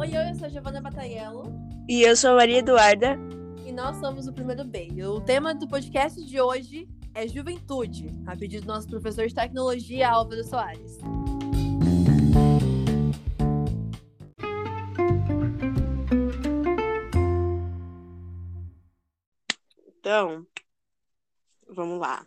[0.00, 1.42] Oi, eu sou a Giovana Bataiello.
[1.86, 3.18] E eu sou a Maria Eduarda.
[3.66, 4.88] E nós somos o Primeiro B.
[4.94, 9.34] E o tema do podcast de hoje é juventude, a pedido do nosso professor de
[9.34, 10.96] tecnologia, Álvaro Soares.
[19.86, 20.46] Então,
[21.68, 22.26] vamos lá.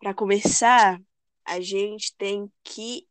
[0.00, 1.00] Para começar,
[1.44, 3.06] a gente tem que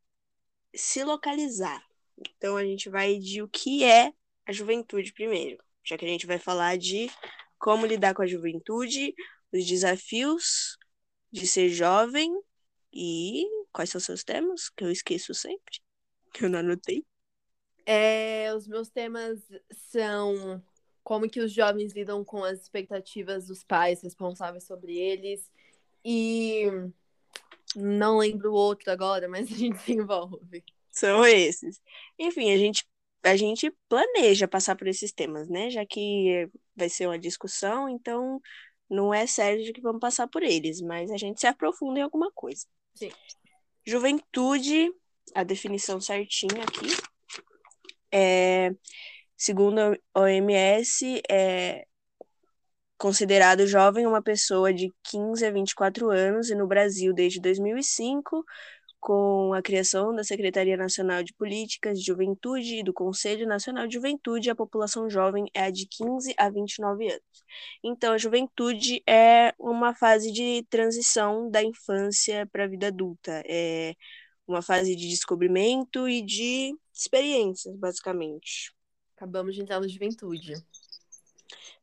[0.76, 1.87] se localizar.
[2.18, 4.12] Então, a gente vai de o que é
[4.46, 7.10] a juventude primeiro, já que a gente vai falar de
[7.60, 9.14] como lidar com a juventude,
[9.52, 10.78] os desafios
[11.32, 12.32] de ser jovem
[12.94, 15.80] e quais são seus temas, que eu esqueço sempre,
[16.34, 17.06] que eu não anotei.
[17.86, 19.40] É, os meus temas
[19.72, 20.62] são
[21.04, 25.50] como que os jovens lidam com as expectativas dos pais responsáveis sobre eles
[26.04, 26.64] e
[27.76, 30.64] não lembro o outro agora, mas a gente se envolve.
[30.98, 31.80] São esses.
[32.18, 32.86] Enfim, a gente
[33.24, 35.70] a gente planeja passar por esses temas, né?
[35.70, 38.42] Já que vai ser uma discussão, então
[38.90, 42.04] não é sério de que vamos passar por eles, mas a gente se aprofunda em
[42.04, 42.66] alguma coisa.
[42.96, 43.12] Sim.
[43.86, 44.92] Juventude,
[45.36, 46.88] a definição certinha aqui,
[48.12, 48.72] é,
[49.36, 51.86] segundo a OMS, é
[52.98, 58.44] considerado jovem uma pessoa de 15 a 24 anos e no Brasil desde 2005
[59.08, 63.94] com a criação da Secretaria Nacional de Políticas de Juventude e do Conselho Nacional de
[63.94, 67.46] Juventude, a população jovem é a de 15 a 29 anos.
[67.82, 73.42] Então, a juventude é uma fase de transição da infância para a vida adulta.
[73.46, 73.96] É
[74.46, 78.74] uma fase de descobrimento e de experiências, basicamente.
[79.16, 80.54] Acabamos de entrar na juventude.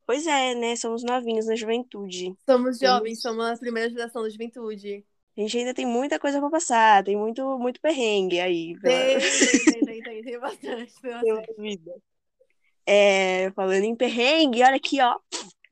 [0.05, 0.77] Pois é, né?
[0.77, 2.37] Somos novinhos na juventude.
[2.45, 5.03] Somos jovens, somos a primeira geração da juventude.
[5.37, 8.79] A gente ainda tem muita coisa para passar, tem muito, muito perrengue aí.
[8.81, 10.93] Tem, tem, tem, tem, tem bastante.
[11.01, 11.55] Tem bastante.
[11.59, 11.93] vida.
[12.87, 15.19] É, falando em perrengue, olha aqui, ó,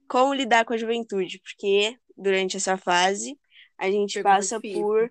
[0.09, 3.39] como lidar com a juventude, porque durante essa fase
[3.79, 4.83] a gente Pergunta passa difícil.
[4.83, 5.11] por.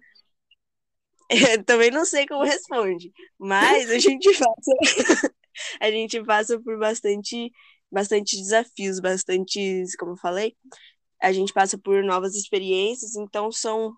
[1.30, 1.30] Eu
[1.64, 5.32] também não sei como responde, mas a gente passa,
[5.80, 7.52] a gente passa por bastante,
[7.92, 10.56] bastante desafios, bastantes, como eu falei,
[11.22, 13.96] a gente passa por novas experiências, então são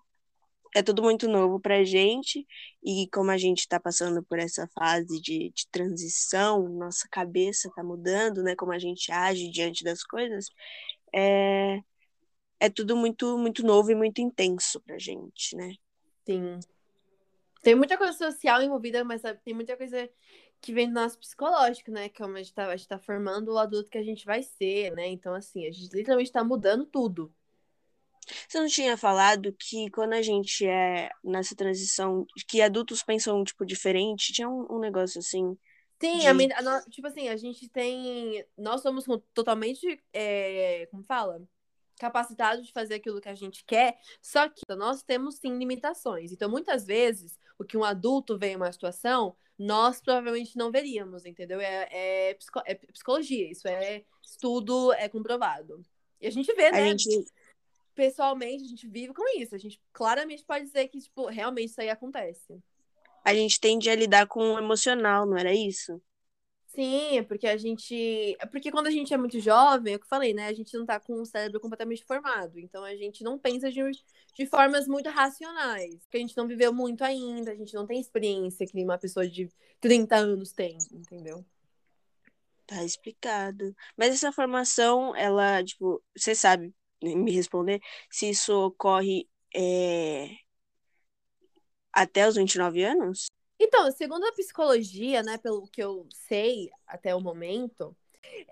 [0.74, 2.44] é tudo muito novo pra gente,
[2.82, 7.82] e como a gente tá passando por essa fase de, de transição, nossa cabeça tá
[7.82, 8.56] mudando, né?
[8.56, 10.46] Como a gente age diante das coisas,
[11.14, 11.80] é,
[12.58, 15.72] é tudo muito, muito novo e muito intenso pra gente, né?
[16.26, 16.58] Sim.
[17.62, 20.10] Tem muita coisa social envolvida, mas sabe, tem muita coisa
[20.60, 22.08] que vem do nosso psicológico, né?
[22.08, 24.26] Que é como a gente tá, a gente tá formando o adulto que a gente
[24.26, 25.06] vai ser, né?
[25.06, 27.32] Então, assim, a gente literalmente tá mudando tudo.
[28.48, 33.64] Você não tinha falado que quando a gente é nessa transição, que adultos pensam, tipo,
[33.66, 34.32] diferente?
[34.32, 35.56] Tinha um, um negócio assim.
[36.00, 38.44] Sim, De- a men- a tipo assim, a gente tem.
[38.58, 40.00] Nós somos totalmente.
[40.12, 41.40] é, como fala?
[41.98, 46.32] Capacitados de fazer aquilo que a gente quer, só que nós temos sim limitações.
[46.32, 51.24] Então, muitas vezes, o que um adulto vê em uma situação, nós provavelmente não veríamos,
[51.24, 51.60] entendeu?
[51.60, 55.82] É, é, psico- é psicologia, isso é estudo, é comprovado.
[56.20, 56.82] E a gente vê, A né?
[56.82, 57.08] gente,
[57.94, 59.54] Pessoalmente, a gente vive com isso.
[59.54, 62.62] A gente claramente pode dizer que, tipo, realmente isso aí acontece.
[63.24, 66.00] a gente tende a lidar com o emocional, não era isso?
[66.66, 68.36] Sim, é porque a gente.
[68.40, 70.48] É porque quando a gente é muito jovem, é o que eu falei, né?
[70.48, 72.58] A gente não tá com o cérebro completamente formado.
[72.58, 73.80] Então a gente não pensa de,
[74.34, 75.96] de formas muito racionais.
[76.04, 79.28] Porque a gente não viveu muito ainda, a gente não tem experiência que uma pessoa
[79.28, 79.48] de
[79.80, 81.46] 30 anos tem, entendeu?
[82.66, 83.74] Tá explicado.
[83.96, 86.74] Mas essa formação, ela, tipo, você sabe
[87.14, 90.30] me responder se isso ocorre é,
[91.92, 93.26] até os 29 anos?
[93.58, 97.96] Então, segundo a psicologia, né, pelo que eu sei até o momento,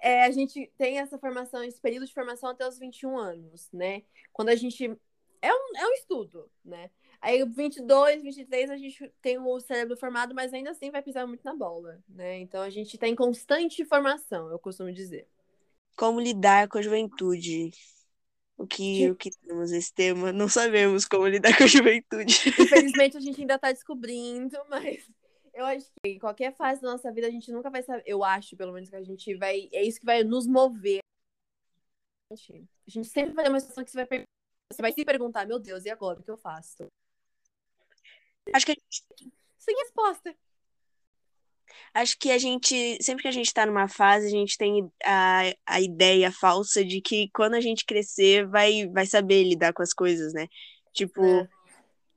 [0.01, 4.03] é, a gente tem essa formação, esse período de formação até os 21 anos, né?
[4.33, 4.85] Quando a gente.
[5.41, 6.89] É um, é um estudo, né?
[7.21, 11.45] Aí, 22, 23, a gente tem o cérebro formado, mas ainda assim vai pisar muito
[11.45, 12.39] na bola, né?
[12.41, 15.29] Então, a gente tá em constante formação, eu costumo dizer.
[15.97, 17.71] Como lidar com a juventude?
[18.57, 20.33] O que, o que temos esse tema?
[20.33, 22.35] Não sabemos como lidar com a juventude.
[22.59, 25.09] Infelizmente, a gente ainda tá descobrindo, mas
[25.53, 28.03] eu acho que em qualquer fase da nossa vida a gente nunca vai saber.
[28.07, 29.69] Eu acho, pelo menos, que a gente vai.
[29.73, 31.01] É isso que vai nos mover.
[32.31, 32.35] A
[32.87, 34.25] gente sempre vai ter uma situação que você vai,
[34.73, 36.21] você vai se perguntar: meu Deus, e agora?
[36.21, 36.87] O que eu faço?
[38.53, 40.35] Acho que a gente Sem resposta.
[41.95, 45.53] Acho que a gente, sempre que a gente tá numa fase, a gente tem a,
[45.67, 49.93] a ideia falsa de que quando a gente crescer, vai, vai saber lidar com as
[49.93, 50.49] coisas, né?
[50.93, 51.49] Tipo, É.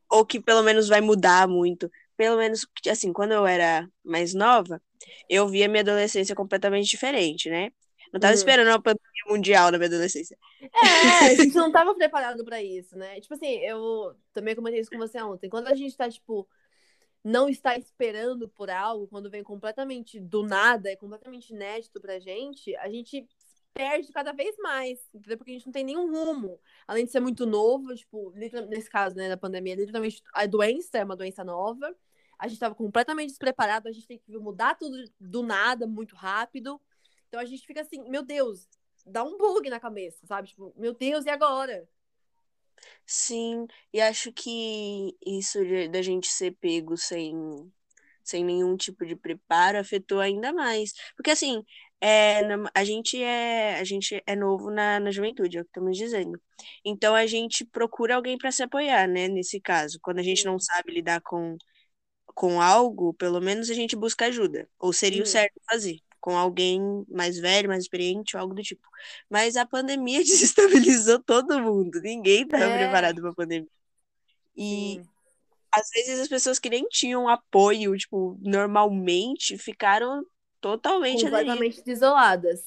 [0.09, 1.89] ou que pelo menos vai mudar muito.
[2.17, 4.81] pelo menos, assim, quando eu era mais nova,
[5.29, 7.71] eu via minha adolescência completamente diferente, né?
[8.13, 8.37] Não tava uhum.
[8.37, 10.37] esperando uma pandemia mundial na minha adolescência.
[10.61, 13.19] É, a gente não tava preparado para isso, né?
[13.19, 15.49] Tipo assim, eu também comentei isso com você ontem.
[15.49, 16.47] Quando a gente tá, tipo,
[17.25, 22.75] não está esperando por algo, quando vem completamente do nada, é completamente inédito pra gente,
[22.75, 23.27] a gente
[23.73, 25.35] perde cada vez mais, entendeu?
[25.35, 26.59] Porque a gente não tem nenhum rumo.
[26.87, 31.03] Além de ser muito novo, tipo, nesse caso, né, da pandemia, literalmente a doença é
[31.03, 31.95] uma doença nova.
[32.37, 36.79] A gente estava completamente despreparado, a gente tem que mudar tudo do nada, muito rápido.
[37.27, 38.69] Então a gente fica assim, meu Deus,
[39.03, 40.49] dá um bug na cabeça, sabe?
[40.49, 41.89] Tipo, meu Deus, e agora?
[43.05, 45.59] Sim, e acho que isso
[45.91, 47.33] da gente ser pego sem,
[48.23, 50.93] sem nenhum tipo de preparo afetou ainda mais.
[51.15, 51.63] Porque assim,
[52.01, 52.41] é,
[52.73, 56.39] a gente é a gente é novo na, na juventude, é o que estamos dizendo.
[56.83, 59.27] Então a gente procura alguém para se apoiar, né?
[59.27, 61.57] Nesse caso, quando a gente não sabe lidar com,
[62.35, 64.69] com algo, pelo menos a gente busca ajuda.
[64.79, 68.81] Ou seria o certo fazer com alguém mais velho, mais experiente, ou algo do tipo.
[69.29, 72.01] Mas a pandemia desestabilizou todo mundo.
[72.01, 72.77] Ninguém estava é.
[72.79, 73.69] preparado para a pandemia.
[74.57, 75.09] E Sim.
[75.71, 80.25] às vezes as pessoas que nem tinham apoio, tipo, normalmente, ficaram
[80.59, 82.63] totalmente completamente desoladas.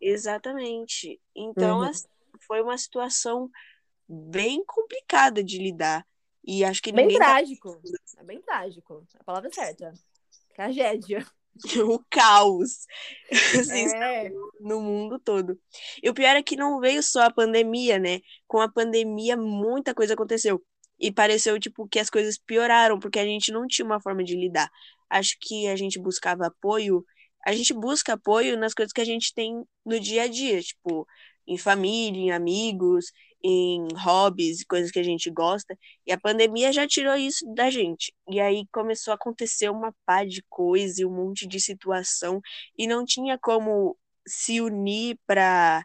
[0.00, 1.20] Exatamente.
[1.34, 1.88] Então, uhum.
[1.88, 2.06] assim,
[2.46, 3.50] foi uma situação
[4.08, 6.06] bem complicada de lidar.
[6.44, 7.82] E acho que bem trágico.
[7.82, 8.20] Tá...
[8.20, 9.04] É bem trágico.
[9.18, 9.92] A palavra é certa.
[10.54, 11.26] Tragédia.
[11.86, 12.86] o caos
[13.30, 14.30] assim, é.
[14.60, 15.58] no mundo todo.
[16.02, 18.20] E o pior é que não veio só a pandemia, né?
[18.46, 20.62] Com a pandemia, muita coisa aconteceu.
[20.98, 24.36] E pareceu, tipo, que as coisas pioraram, porque a gente não tinha uma forma de
[24.36, 24.70] lidar.
[25.10, 27.04] Acho que a gente buscava apoio.
[27.44, 31.06] A gente busca apoio nas coisas que a gente tem no dia a dia, tipo,
[31.46, 33.06] em família, em amigos,
[33.44, 38.14] em hobbies, coisas que a gente gosta, e a pandemia já tirou isso da gente.
[38.28, 42.40] E aí começou a acontecer uma pá de coisa e um monte de situação,
[42.76, 43.96] e não tinha como
[44.26, 45.84] se unir para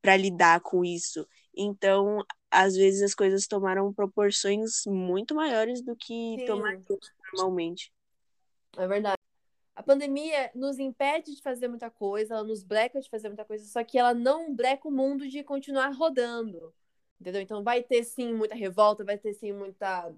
[0.00, 1.26] para lidar com isso.
[1.56, 6.84] Então, às vezes as coisas tomaram proporções muito maiores do que tomariam
[7.32, 7.90] normalmente.
[8.76, 9.16] É verdade.
[9.74, 13.66] A pandemia nos impede de fazer muita coisa, ela nos breca de fazer muita coisa,
[13.66, 16.72] só que ela não breca o mundo de continuar rodando.
[17.24, 17.40] Entendeu?
[17.40, 20.12] Então vai ter sim muita revolta, vai ter sim muita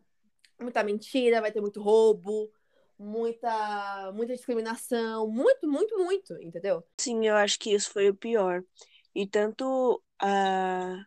[0.61, 2.51] muita mentira, vai ter muito roubo,
[2.99, 6.83] muita muita discriminação, muito, muito, muito, entendeu?
[6.99, 8.61] Sim, eu acho que isso foi o pior.
[9.15, 11.05] E tanto uh,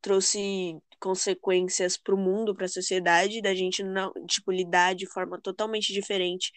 [0.00, 5.38] trouxe consequências para o mundo, para a sociedade, da gente não, tipo, lidar de forma
[5.38, 6.50] totalmente diferente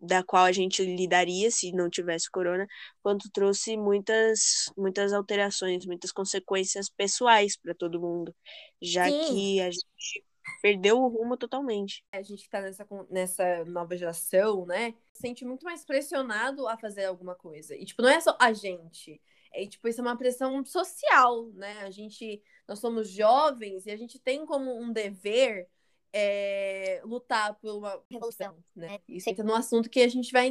[0.00, 2.66] da qual a gente lidaria se não tivesse corona,
[3.02, 8.34] quanto trouxe muitas muitas alterações, muitas consequências pessoais para todo mundo,
[8.80, 9.26] já Sim.
[9.26, 10.24] que a gente
[10.62, 12.04] perdeu o rumo totalmente.
[12.12, 14.94] A gente está nessa, nessa nova geração, né?
[15.12, 17.76] Sente muito mais pressionado a fazer alguma coisa.
[17.76, 19.20] E, tipo, não é só a gente.
[19.52, 21.80] É, tipo, isso é uma pressão social, né?
[21.82, 25.68] A gente, nós somos jovens e a gente tem como um dever
[26.12, 28.98] é, lutar por uma revolução, né?
[29.08, 30.50] Isso entra num assunto que a gente vai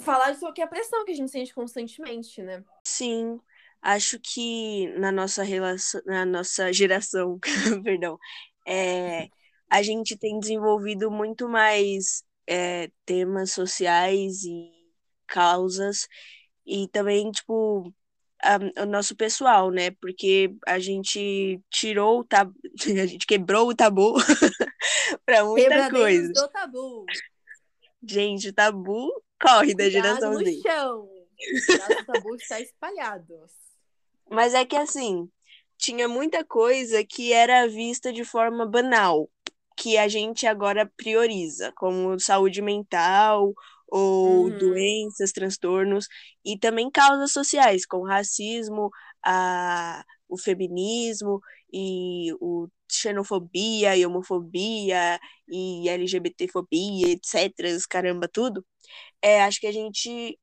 [0.00, 2.64] falar sobre a pressão que a gente sente constantemente, né?
[2.84, 3.40] Sim,
[3.82, 7.38] acho que na nossa relação, na nossa geração,
[7.84, 8.18] perdão,
[8.66, 9.28] é,
[9.70, 14.70] a gente tem desenvolvido muito mais é, temas sociais e
[15.26, 16.08] causas
[16.66, 17.92] e também tipo
[18.80, 19.90] o nosso pessoal, né?
[19.92, 22.54] Porque a gente tirou o tabu,
[23.02, 24.14] a gente quebrou o tabu
[25.26, 26.32] para muita coisa.
[26.32, 27.04] do tabu.
[28.02, 31.08] Gente, o tabu corre da geração no chão.
[32.00, 33.34] O tabu está espalhado.
[34.30, 35.28] Mas é que assim,
[35.76, 39.28] tinha muita coisa que era vista de forma banal,
[39.76, 43.54] que a gente agora prioriza, como saúde mental
[43.90, 44.58] ou uhum.
[44.58, 46.06] doenças, transtornos
[46.44, 48.90] e também causas sociais, como racismo,
[49.24, 51.40] a, o feminismo
[51.72, 55.18] e o xenofobia e homofobia
[55.48, 57.52] e LGBTfobia, etc,
[57.88, 58.64] caramba, tudo.
[59.22, 60.38] É, acho que a gente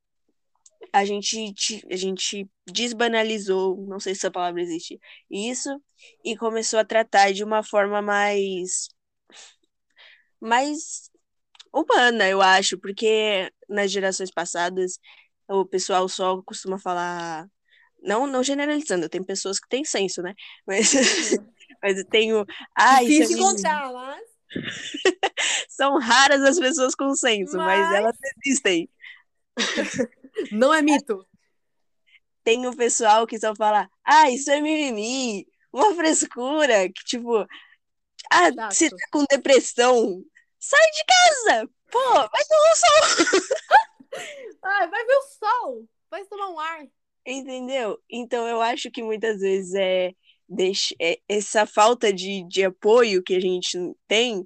[0.94, 1.54] a gente
[1.92, 5.00] a gente desbanalizou, não sei se essa palavra existe,
[5.30, 5.82] isso
[6.24, 8.88] e começou a tratar de uma forma mais
[10.40, 11.10] mais
[11.76, 15.00] humana, eu acho, porque nas gerações passadas
[15.48, 17.48] o pessoal só costuma falar.
[18.02, 20.34] Não, não generalizando, tem pessoas que têm senso, né?
[20.68, 20.94] Mas,
[21.82, 22.46] mas eu tenho.
[22.76, 24.24] Ah, Difícil encontrar, mas.
[25.70, 28.90] São raras as pessoas com senso, mas, mas elas existem.
[30.52, 31.26] Não é mito.
[32.44, 37.46] Tem o pessoal que só fala, ah, isso é mimimi, uma frescura, que tipo,
[38.32, 38.76] ah, Exato.
[38.76, 40.24] você tá com depressão,
[40.66, 41.70] sai de casa!
[41.92, 43.40] Pô, vai tomar um sol!
[44.64, 45.86] Ai, vai ver o sol!
[46.10, 46.86] Vai tomar um ar!
[47.26, 48.00] Entendeu?
[48.10, 50.12] Então eu acho que muitas vezes é,
[50.48, 54.46] deixa, é essa falta de, de apoio que a gente tem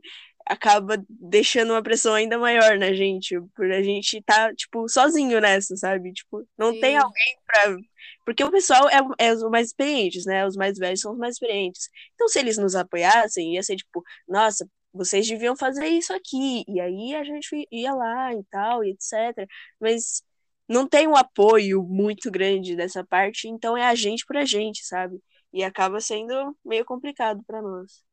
[0.49, 5.77] acaba deixando uma pressão ainda maior na gente, por a gente tá, tipo, sozinho nessa,
[5.77, 6.11] sabe?
[6.11, 6.79] Tipo, não Sim.
[6.79, 7.77] tem alguém pra.
[8.25, 10.45] Porque o pessoal é, é os mais experientes, né?
[10.47, 11.87] Os mais velhos são os mais experientes.
[12.15, 16.63] Então, se eles nos apoiassem, ia ser tipo, nossa, vocês deviam fazer isso aqui.
[16.67, 19.47] E aí a gente ia lá e tal, e etc.
[19.79, 20.23] Mas
[20.67, 24.85] não tem um apoio muito grande dessa parte, então é a gente por a gente,
[24.85, 25.21] sabe?
[25.51, 28.03] E acaba sendo meio complicado para nós.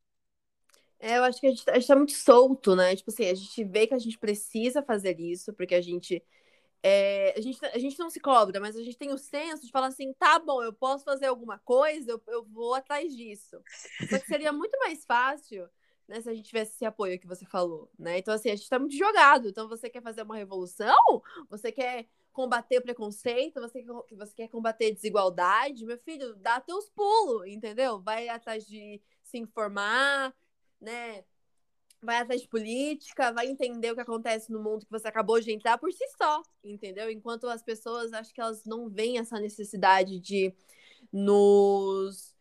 [0.98, 2.96] É, eu acho que a gente, a gente tá muito solto, né?
[2.96, 6.22] Tipo assim, a gente vê que a gente precisa fazer isso, porque a gente.
[6.82, 9.72] É, a, gente a gente não se cobra, mas a gente tem o senso de
[9.72, 13.60] falar assim: tá bom, eu posso fazer alguma coisa, eu, eu vou atrás disso.
[14.08, 15.68] Só que seria muito mais fácil
[16.08, 18.18] né, se a gente tivesse esse apoio que você falou, né?
[18.18, 19.48] Então, assim, a gente tá muito jogado.
[19.48, 20.94] Então, você quer fazer uma revolução?
[21.50, 23.60] Você quer combater o preconceito?
[23.60, 25.84] Você, você quer combater desigualdade?
[25.84, 28.00] Meu filho, dá teus pulos, entendeu?
[28.00, 30.34] Vai atrás de se informar,
[30.80, 31.24] né?
[32.00, 35.50] Vai atrás de política, vai entender o que acontece no mundo que você acabou de
[35.50, 37.10] entrar por si só, entendeu?
[37.10, 40.54] Enquanto as pessoas, acho que elas não veem essa necessidade de
[41.12, 42.36] nos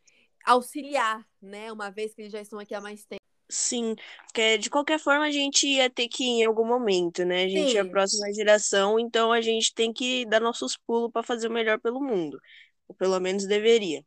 [0.45, 1.71] auxiliar, né?
[1.71, 3.24] Uma vez que eles já estão aqui há mais tempo.
[3.47, 7.43] Sim, porque de qualquer forma a gente ia ter que ir em algum momento, né?
[7.43, 7.77] A gente Sim.
[7.77, 11.51] é a próxima geração, então a gente tem que dar nossos pulos para fazer o
[11.53, 12.39] melhor pelo mundo.
[12.87, 14.03] Ou pelo menos deveria.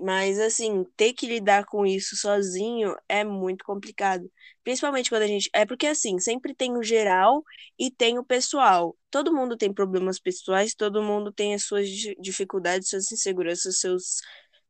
[0.00, 4.30] Mas, assim, ter que lidar com isso sozinho é muito complicado.
[4.62, 5.50] Principalmente quando a gente.
[5.52, 7.42] É porque, assim, sempre tem o geral
[7.78, 8.96] e tem o pessoal.
[9.10, 11.88] Todo mundo tem problemas pessoais, todo mundo tem as suas
[12.20, 14.20] dificuldades, suas inseguranças, seus.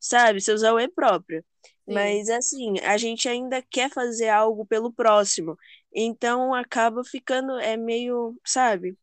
[0.01, 1.45] Sabe, seus auê próprio.
[1.63, 1.95] Sim.
[1.95, 5.57] Mas, assim, a gente ainda quer fazer algo pelo próximo.
[5.93, 7.59] Então, acaba ficando.
[7.59, 8.39] É meio.
[8.45, 8.97] Sabe?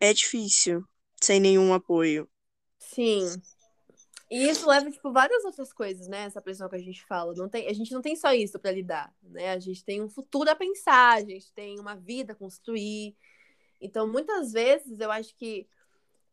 [0.00, 0.84] É difícil
[1.20, 2.28] sem nenhum apoio.
[2.78, 3.24] Sim.
[4.30, 6.24] E isso leva, tipo, várias outras coisas, né?
[6.24, 7.32] Essa pressão que a gente fala.
[7.34, 9.52] Não tem, a gente não tem só isso para lidar, né?
[9.52, 13.16] A gente tem um futuro a pensar, a gente tem uma vida a construir.
[13.80, 15.68] Então, muitas vezes, eu acho que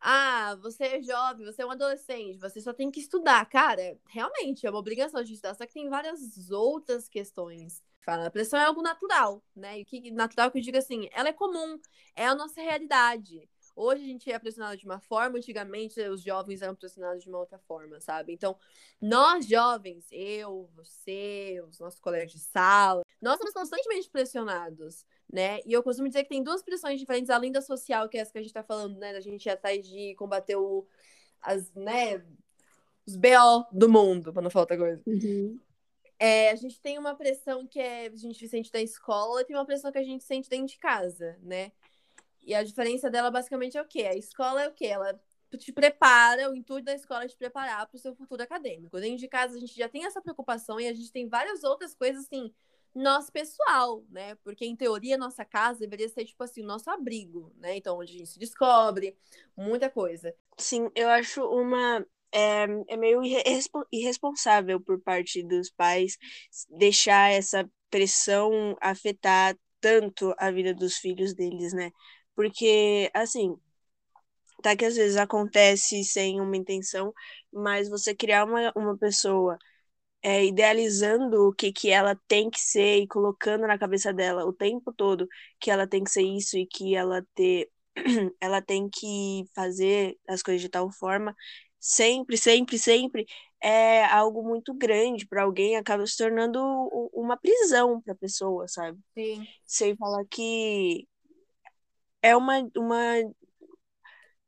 [0.03, 3.45] ah, você é jovem, você é um adolescente, você só tem que estudar.
[3.45, 7.81] Cara, realmente é uma obrigação de estudar, só que tem várias outras questões.
[8.01, 9.79] Fala, a pressão é algo natural, né?
[9.79, 11.79] E o que natural que eu digo assim, ela é comum,
[12.15, 13.49] é a nossa realidade.
[13.75, 17.39] Hoje a gente é pressionado de uma forma, antigamente os jovens eram pressionados de uma
[17.39, 18.31] outra forma, sabe?
[18.31, 18.55] Então,
[19.01, 25.59] nós jovens, eu, você, os nossos colegas de sala, nós somos constantemente pressionados, né?
[25.65, 28.31] E eu costumo dizer que tem duas pressões diferentes, além da social, que é essa
[28.31, 29.11] que a gente tá falando, né?
[29.11, 30.85] Da gente ir atrás de combater o,
[31.41, 32.23] as, né?
[33.07, 35.01] Os BO do mundo, pra não falar outra coisa.
[35.07, 35.59] Uhum.
[36.19, 39.55] É, a gente tem uma pressão que é, a gente sente da escola e tem
[39.55, 41.71] uma pressão que a gente sente dentro de casa, né?
[42.45, 44.03] E a diferença dela basicamente é o quê?
[44.03, 44.87] A escola é o quê?
[44.87, 45.19] Ela
[45.57, 48.99] te prepara, o intuito da escola é te preparar para o seu futuro acadêmico.
[48.99, 51.93] Dentro de casa a gente já tem essa preocupação e a gente tem várias outras
[51.93, 52.53] coisas assim,
[52.93, 54.35] nosso pessoal, né?
[54.43, 57.77] Porque em teoria nossa casa deveria ser tipo assim, o nosso abrigo, né?
[57.77, 59.17] Então onde a gente se descobre,
[59.55, 60.33] muita coisa.
[60.57, 63.21] Sim, eu acho uma é, é meio
[63.91, 66.17] irresponsável por parte dos pais
[66.69, 71.91] deixar essa pressão afetar tanto a vida dos filhos deles, né?
[72.35, 73.57] Porque, assim,
[74.61, 77.13] tá que às vezes acontece sem uma intenção,
[77.51, 79.57] mas você criar uma, uma pessoa
[80.23, 84.53] é, idealizando o que, que ela tem que ser e colocando na cabeça dela o
[84.53, 85.27] tempo todo
[85.59, 87.69] que ela tem que ser isso e que ela ter
[88.41, 91.35] ela tem que fazer as coisas de tal forma
[91.79, 93.25] sempre sempre sempre
[93.61, 96.59] é algo muito grande para alguém acaba se tornando
[97.13, 99.47] uma prisão para a pessoa sabe Sim.
[99.65, 101.07] sem falar que
[102.23, 103.15] é uma, uma.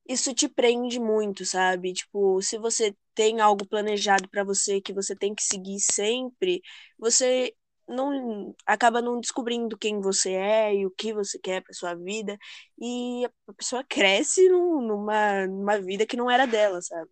[0.07, 1.93] Isso te prende muito, sabe?
[1.93, 6.61] Tipo, se você tem algo planejado para você que você tem que seguir sempre,
[6.97, 7.55] você
[7.87, 12.37] não acaba não descobrindo quem você é e o que você quer para sua vida
[12.79, 17.09] e a pessoa cresce numa, numa vida que não era dela, sabe?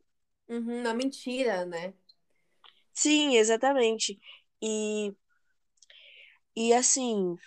[0.48, 1.94] Uhum, uma mentira, né?
[2.94, 4.20] Sim, exatamente.
[4.62, 5.14] E
[6.56, 7.38] e assim,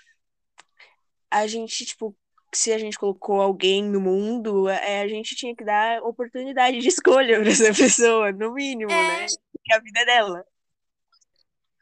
[1.31, 2.17] a gente tipo
[2.57, 6.89] se a gente colocou alguém no mundo, é, a gente tinha que dar oportunidade de
[6.89, 9.21] escolha para essa pessoa, no mínimo, é...
[9.21, 9.27] né?
[9.53, 10.47] Porque a vida é dela.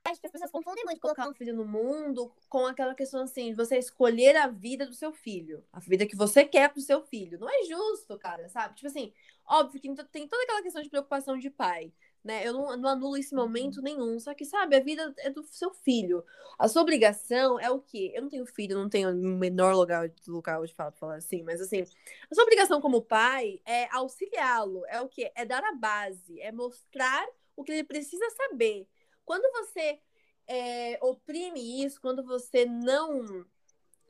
[0.07, 3.51] Acho que as pessoas confundem muito colocar um filho no mundo com aquela questão assim,
[3.51, 5.65] de você escolher a vida do seu filho.
[5.73, 7.39] A vida que você quer pro seu filho.
[7.39, 8.75] Não é justo, cara, sabe?
[8.75, 9.15] Tipo assim,
[9.47, 11.91] óbvio que tem toda aquela questão de preocupação de pai.
[12.25, 12.47] Né?
[12.47, 14.19] Eu não, não anulo esse momento nenhum.
[14.19, 16.25] Só que, sabe, a vida é do seu filho.
[16.59, 18.13] A sua obrigação é o quê?
[18.15, 21.61] Eu não tenho filho, não tenho o menor lugar, local de falar, falar assim, mas
[21.61, 24.85] assim, a sua obrigação como pai é auxiliá-lo.
[24.87, 25.31] É o quê?
[25.35, 28.89] É dar a base, é mostrar o que ele precisa saber.
[29.25, 30.01] Quando você
[30.47, 33.45] é, oprime isso, quando você não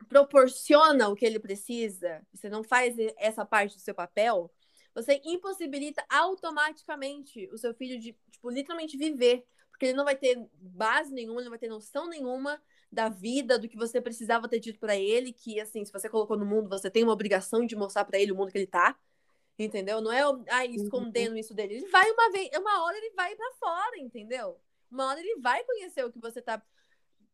[0.09, 4.50] proporciona o que ele precisa, você não faz essa parte do seu papel,
[4.94, 9.44] você impossibilita automaticamente o seu filho de, tipo, literalmente viver.
[9.70, 13.58] Porque ele não vai ter base nenhuma, ele não vai ter noção nenhuma da vida,
[13.58, 16.68] do que você precisava ter dito para ele, que assim, se você colocou no mundo,
[16.68, 18.96] você tem uma obrigação de mostrar para ele o mundo que ele tá.
[19.58, 20.00] Entendeu?
[20.00, 20.74] Não é ai, uhum.
[20.74, 21.74] escondendo isso dele.
[21.74, 24.60] Ele vai uma vez, uma hora ele vai para fora, entendeu?
[24.90, 26.62] Uma hora ele vai conhecer o que você tá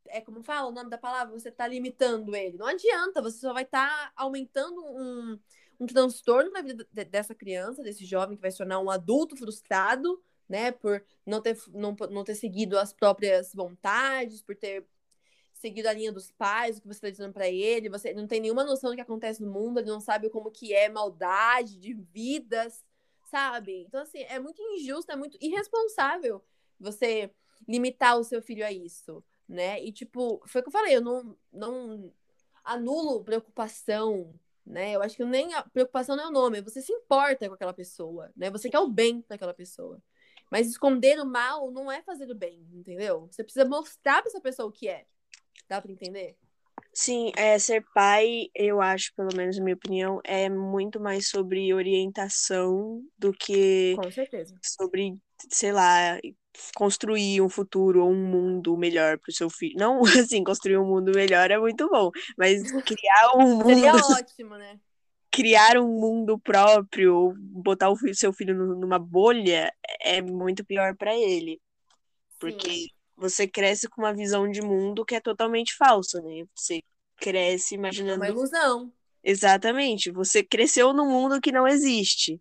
[0.08, 2.56] é como fala o nome da palavra, você tá limitando ele.
[2.56, 5.38] Não adianta, você só vai estar tá aumentando um,
[5.80, 10.22] um transtorno na vida dessa criança, desse jovem que vai se tornar um adulto frustrado,
[10.46, 14.86] né, por não ter, não, não ter seguido as próprias vontades, por ter
[15.54, 18.40] seguido a linha dos pais, o que você está dizendo para ele, você não tem
[18.40, 21.94] nenhuma noção do que acontece no mundo, ele não sabe como que é maldade de
[21.94, 22.84] vidas,
[23.30, 23.84] sabe?
[23.86, 26.42] Então, assim, é muito injusto, é muito irresponsável
[26.78, 27.30] você
[27.68, 29.82] limitar o seu filho a isso, né?
[29.82, 32.12] E, tipo, foi o que eu falei, eu não, não
[32.64, 34.34] anulo preocupação,
[34.66, 34.92] né?
[34.92, 37.72] Eu acho que nem a preocupação não é o nome, você se importa com aquela
[37.72, 38.50] pessoa, né?
[38.50, 40.00] Você quer o bem daquela pessoa.
[40.50, 43.28] Mas esconder o mal não é fazer o bem, entendeu?
[43.30, 45.06] Você precisa mostrar para essa pessoa o que é.
[45.68, 46.36] Dá para entender?
[46.92, 51.72] Sim, é, ser pai, eu acho, pelo menos na minha opinião, é muito mais sobre
[51.72, 54.56] orientação do que Com certeza.
[54.62, 55.16] sobre,
[55.50, 56.18] sei lá,
[56.74, 59.74] construir um futuro ou um mundo melhor para o seu filho.
[59.78, 60.00] Não,
[60.32, 63.66] assim, construir um mundo melhor é muito bom, mas criar um mundo.
[63.66, 64.78] Seria ótimo, né?
[65.30, 71.60] Criar um mundo próprio, botar o seu filho numa bolha é muito pior para ele.
[72.38, 72.86] Porque Sim.
[73.16, 76.44] você cresce com uma visão de mundo que é totalmente falsa, né?
[76.56, 76.82] Você
[77.16, 78.24] cresce imaginando.
[78.24, 78.92] É uma ilusão.
[79.22, 80.10] Exatamente.
[80.10, 82.40] Você cresceu num mundo que não existe.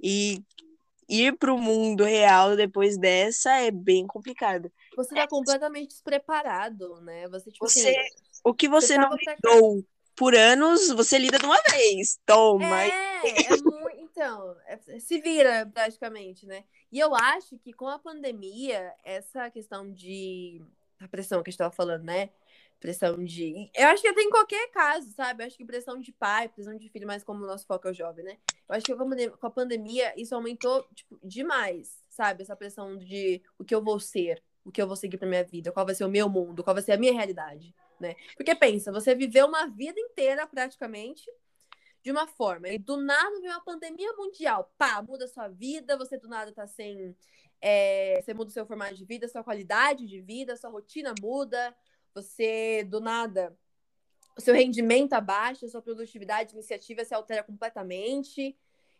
[0.00, 0.40] E
[1.08, 4.70] ir para o mundo real depois dessa é bem complicado.
[4.96, 5.28] Você está é.
[5.28, 7.28] completamente despreparado, né?
[7.28, 8.08] Você, tipo você, assim,
[8.44, 12.18] o que você, você não lidou por anos, você lida de uma vez.
[12.26, 12.82] Toma.
[12.82, 16.64] É, é muito, então, é, se vira praticamente, né?
[16.90, 20.60] E eu acho que com a pandemia, essa questão de
[21.00, 22.30] a pressão que a gente estava falando, né?
[22.80, 23.70] Pressão de.
[23.74, 25.42] Eu acho que tem em qualquer caso, sabe?
[25.42, 27.90] Eu acho que pressão de pai, pressão de filho, mas como o nosso foco é
[27.90, 28.38] o jovem, né?
[28.68, 32.42] Eu acho que com a pandemia isso aumentou tipo, demais, sabe?
[32.42, 35.44] Essa pressão de o que eu vou ser, o que eu vou seguir pra minha
[35.44, 38.14] vida, qual vai ser o meu mundo, qual vai ser a minha realidade, né?
[38.36, 41.24] Porque pensa, você viveu uma vida inteira praticamente
[42.02, 45.96] de uma forma, e do nada vem uma pandemia mundial, pá, muda a sua vida,
[45.96, 47.14] você do nada tá sem.
[47.60, 51.74] É, você muda o seu formato de vida, sua qualidade de vida, sua rotina muda,
[52.14, 53.56] você do nada
[54.38, 58.56] o seu rendimento abaixa, sua produtividade, iniciativa se altera completamente.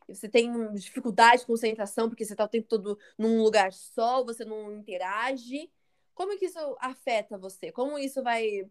[0.09, 4.45] Você tem dificuldade de concentração porque você está o tempo todo num lugar só, você
[4.45, 5.71] não interage.
[6.13, 7.71] Como que isso afeta você?
[7.71, 8.69] Como isso vai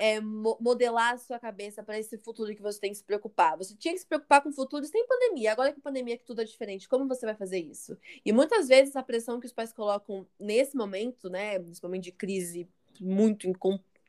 [0.00, 3.58] é, modelar a sua cabeça para esse futuro que você tem que se preocupar?
[3.58, 5.52] Você tinha que se preocupar com o futuro sem pandemia.
[5.52, 7.98] Agora que a pandemia que tudo é diferente, como você vai fazer isso?
[8.24, 12.12] E muitas vezes a pressão que os pais colocam nesse momento, né, nesse momento de
[12.12, 12.66] crise
[12.98, 13.46] muito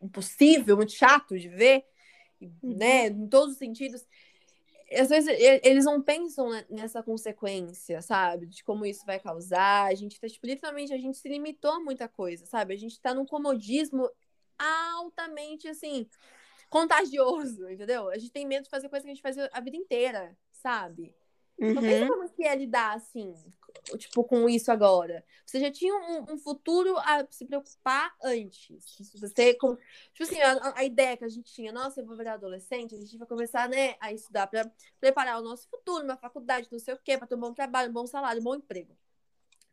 [0.02, 1.84] impossível, muito chato de ver,
[2.42, 2.78] uhum.
[2.78, 3.08] né?
[3.08, 4.08] Em todos os sentidos.
[4.98, 5.30] Às vezes
[5.62, 8.46] eles não pensam nessa consequência, sabe?
[8.46, 9.88] De como isso vai causar.
[9.88, 12.74] A gente tá, tipo, literalmente, a gente se limitou a muita coisa, sabe?
[12.74, 14.10] A gente tá num comodismo
[14.62, 16.08] altamente, assim,
[16.70, 18.10] contagioso, entendeu?
[18.10, 21.16] A gente tem medo de fazer coisa que a gente faz a vida inteira, sabe?
[21.60, 21.74] Uhum.
[21.74, 23.36] Não pensa como que é lidar, assim,
[23.98, 25.24] tipo, com isso agora.
[25.46, 28.98] Você já tinha um, um futuro a se preocupar antes.
[29.16, 32.34] Você, com, tipo assim, a, a, ideia que a gente tinha, nossa, eu vou virar
[32.34, 36.68] adolescente, a gente vai começar, né, a estudar para preparar o nosso futuro, uma faculdade,
[36.72, 38.98] não sei o quê, para ter um bom trabalho, um bom salário, um bom emprego.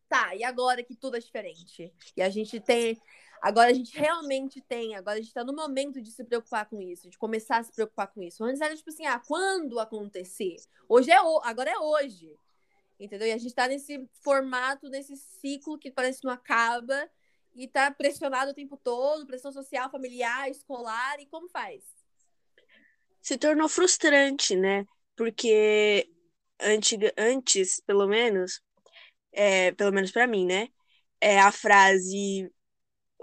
[0.09, 1.93] Tá, e agora que tudo é diferente?
[2.17, 3.01] E a gente tem
[3.41, 6.81] Agora a gente realmente tem, agora a gente está no momento de se preocupar com
[6.81, 8.43] isso, de começar a se preocupar com isso.
[8.45, 10.57] Antes era tipo assim, ah, quando acontecer?
[10.89, 12.37] Hoje é o, agora é hoje.
[12.99, 13.29] Entendeu?
[13.29, 17.09] E a gente está nesse formato, nesse ciclo que parece que não acaba
[17.55, 21.83] e está pressionado o tempo todo, pressão social, familiar, escolar, e como faz?
[23.21, 24.85] Se tornou frustrante, né?
[25.17, 26.09] Porque
[26.61, 28.61] antiga, antes, pelo menos,
[29.33, 30.69] é, pelo menos para mim, né?
[31.21, 32.51] É a frase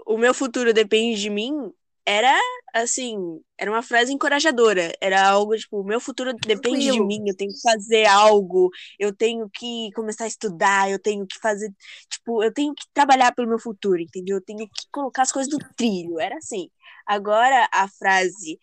[0.06, 1.72] o meu futuro depende de mim
[2.08, 2.38] era
[2.72, 4.92] assim, era uma frase encorajadora.
[5.00, 7.06] Era algo tipo, meu futuro depende de Tranquilo.
[7.06, 11.36] mim, eu tenho que fazer algo, eu tenho que começar a estudar, eu tenho que
[11.40, 11.68] fazer,
[12.08, 14.36] tipo, eu tenho que trabalhar pelo meu futuro, entendeu?
[14.36, 16.20] Eu tenho que colocar as coisas no trilho.
[16.20, 16.70] Era assim.
[17.06, 18.58] Agora a frase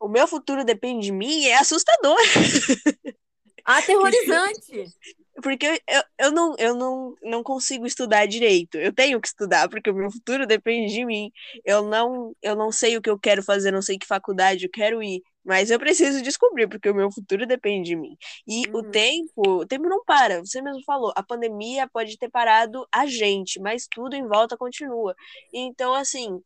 [0.00, 2.16] o meu futuro depende de mim é assustador.
[3.64, 4.86] Aterrorizante.
[5.40, 8.76] Porque eu, eu, não, eu não, não consigo estudar direito.
[8.76, 11.30] Eu tenho que estudar, porque o meu futuro depende de mim.
[11.64, 14.70] Eu não, eu não sei o que eu quero fazer, não sei que faculdade eu
[14.70, 15.22] quero ir.
[15.44, 18.16] Mas eu preciso descobrir, porque o meu futuro depende de mim.
[18.46, 18.80] E uhum.
[18.80, 20.40] o tempo, o tempo não para.
[20.40, 25.14] Você mesmo falou, a pandemia pode ter parado a gente, mas tudo em volta continua.
[25.52, 26.42] Então, assim,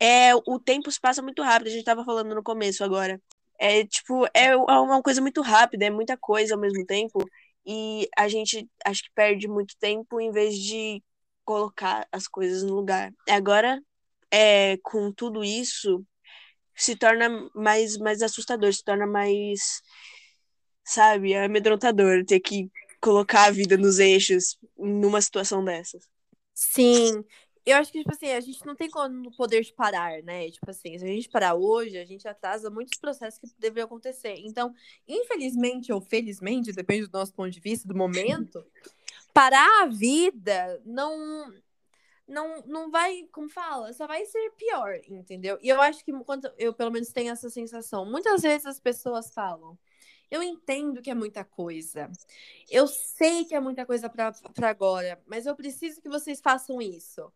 [0.00, 1.68] é, o tempo se passa muito rápido.
[1.68, 3.20] A gente estava falando no começo agora.
[3.58, 7.24] É tipo, é uma coisa muito rápida, é muita coisa ao mesmo tempo.
[7.66, 11.02] E a gente acho que perde muito tempo em vez de
[11.44, 13.12] colocar as coisas no lugar.
[13.28, 13.80] Agora,
[14.30, 16.04] é, com tudo isso,
[16.74, 19.80] se torna mais, mais assustador, se torna mais,
[20.84, 26.08] sabe, amedrontador ter que colocar a vida nos eixos numa situação dessas.
[26.54, 27.24] Sim,
[27.66, 30.50] eu acho que, tipo assim, a gente não tem como poder de parar, né?
[30.50, 34.34] Tipo assim, se a gente parar hoje, a gente atrasa muitos processos que deveriam acontecer.
[34.38, 34.74] Então,
[35.08, 38.64] infelizmente ou felizmente, depende do nosso ponto de vista, do momento,
[39.32, 41.52] parar a vida não
[42.26, 45.58] não, não vai, como fala, só vai ser pior, entendeu?
[45.62, 49.32] E eu acho que quando eu pelo menos tenho essa sensação, muitas vezes as pessoas
[49.32, 49.78] falam,
[50.30, 52.10] eu entendo que é muita coisa.
[52.70, 54.32] Eu sei que é muita coisa para
[54.68, 57.30] agora, mas eu preciso que vocês façam isso.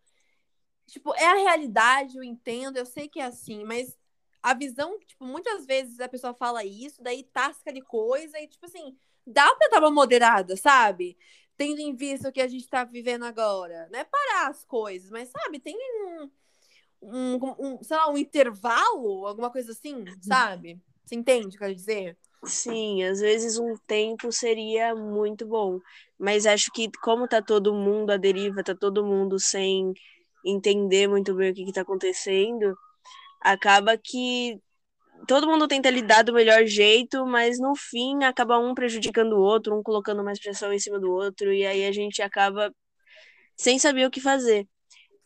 [0.89, 3.97] Tipo, é a realidade, eu entendo, eu sei que é assim, mas
[4.43, 8.65] a visão, tipo, muitas vezes a pessoa fala isso, daí tasca de coisa, e, tipo
[8.65, 8.97] assim,
[9.27, 11.17] dá pra dar uma moderada, sabe?
[11.59, 13.87] Tendo em vista o que a gente tá vivendo agora.
[13.93, 16.31] Não é parar as coisas, mas, sabe, tem um,
[17.03, 20.81] um, um sei lá, um intervalo, alguma coisa assim, sabe?
[21.05, 22.17] Você entende o que eu quero dizer?
[22.45, 25.81] Sim, às vezes um tempo seria muito bom,
[26.17, 29.93] mas acho que como tá todo mundo à deriva, tá todo mundo sem
[30.51, 32.77] entender muito bem o que está acontecendo,
[33.41, 34.61] acaba que
[35.27, 39.77] todo mundo tenta lidar do melhor jeito, mas no fim acaba um prejudicando o outro,
[39.79, 42.73] um colocando mais pressão em cima do outro, e aí a gente acaba
[43.57, 44.69] sem saber o que fazer.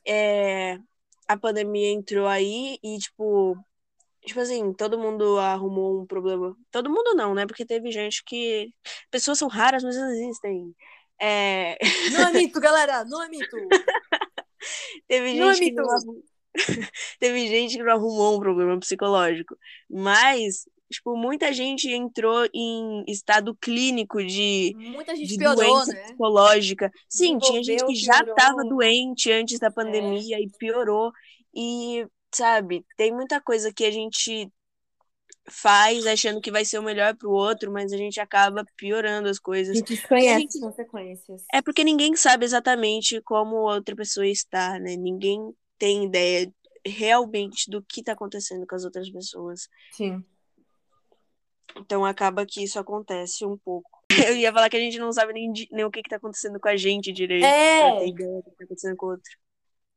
[0.06, 0.78] É,
[1.28, 3.56] a pandemia entrou aí e, tipo,
[4.24, 6.56] tipo assim, todo mundo arrumou um problema.
[6.70, 7.46] Todo mundo não, né?
[7.46, 8.72] Porque teve gente que.
[9.10, 10.74] Pessoas são raras, mas existem.
[11.20, 11.76] É...
[12.12, 13.56] Não é mito, galera, não é mito.
[15.08, 16.22] Teve gente, que não arrumou...
[17.18, 19.56] Teve gente que não arrumou um problema psicológico.
[19.90, 26.02] Mas, tipo, muita gente entrou em estado clínico de, muita gente de piorou, doença né?
[26.02, 26.90] psicológica.
[27.08, 31.12] Sim, tinha gente que já estava doente antes da pandemia e piorou.
[31.54, 34.50] E, sabe, tem muita coisa que a gente
[35.50, 39.38] faz achando que vai ser o melhor pro outro, mas a gente acaba piorando as
[39.38, 39.76] A coisas.
[39.76, 41.44] gente desconhece gente- as consequências.
[41.52, 44.96] É porque ninguém sabe exatamente como a outra pessoa está, né?
[44.96, 46.52] Ninguém tem ideia
[46.84, 49.68] realmente do que tá acontecendo com as outras pessoas.
[49.92, 50.24] Sim.
[51.76, 53.90] Então acaba que isso acontece um pouco.
[54.32, 56.60] Eu ia falar que a gente não sabe nem, nem o que, que tá acontecendo
[56.60, 57.44] com a gente direito.
[57.44, 57.80] É.
[57.90, 59.30] Pra ter ideia do que tá acontecendo com o outro.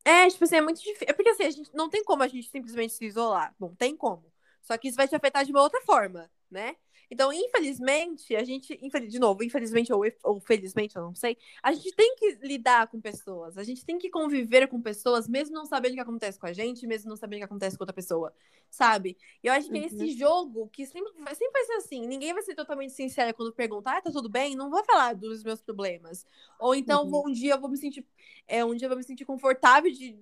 [0.06, 1.08] É, tipo assim, é muito difícil.
[1.10, 3.54] É porque assim, a gente não tem como a gente simplesmente se isolar.
[3.60, 4.24] Bom, tem como.
[4.66, 6.76] Só que isso vai te afetar de uma outra forma, né?
[7.10, 8.76] Então, infelizmente, a gente,
[9.08, 13.00] de novo, infelizmente ou, ou felizmente, eu não sei, a gente tem que lidar com
[13.00, 16.48] pessoas, a gente tem que conviver com pessoas, mesmo não sabendo o que acontece com
[16.48, 18.34] a gente, mesmo não sabendo o que acontece com outra pessoa,
[18.72, 19.16] sabe?
[19.44, 22.34] E eu acho que é esse jogo que sempre, vai- sempre vai ser assim, ninguém
[22.34, 24.56] vai ser totalmente sincero quando perguntar, ah, tá tudo bem?
[24.56, 26.26] Não vou falar dos meus problemas.
[26.60, 27.24] Ou então, Uhum.
[27.26, 28.06] um dia eu vou me sentir,
[28.48, 30.18] é, um dia eu vou me sentir confortável de,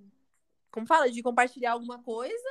[0.71, 2.49] como fala, de compartilhar alguma coisa,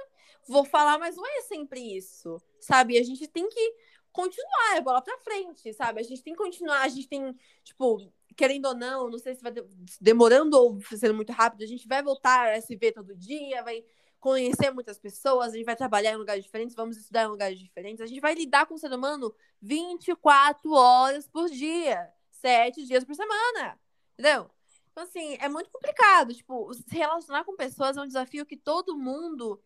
[0.48, 2.98] vou falar, mas não é sempre isso, sabe?
[2.98, 3.74] A gente tem que
[4.12, 6.00] continuar, é bola pra frente, sabe?
[6.00, 9.42] A gente tem que continuar, a gente tem, tipo, querendo ou não, não sei se
[9.42, 9.64] vai de-
[10.00, 13.82] demorando ou sendo muito rápido, a gente vai voltar a se ver todo dia, vai
[14.20, 18.00] conhecer muitas pessoas, a gente vai trabalhar em lugares diferentes, vamos estudar em lugares diferentes,
[18.00, 23.14] a gente vai lidar com o ser humano 24 horas por dia, sete dias por
[23.14, 23.78] semana,
[24.12, 24.48] entendeu?
[24.92, 28.96] Então, assim, é muito complicado, tipo, se relacionar com pessoas é um desafio que todo
[28.98, 29.60] mundo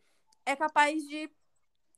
[0.46, 1.30] é capaz de